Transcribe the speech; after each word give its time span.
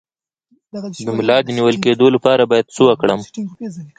د 1.05 1.07
ملا 1.17 1.37
د 1.43 1.47
نیول 1.57 1.75
کیدو 1.83 2.07
لپاره 2.15 2.43
باید 2.51 2.71
څه 2.75 2.81
وکړم؟ 2.87 3.21